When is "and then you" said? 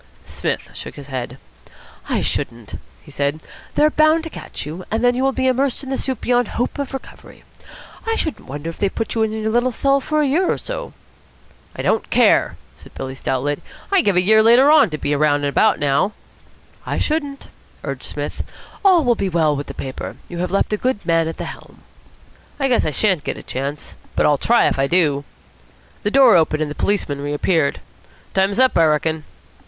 4.89-5.21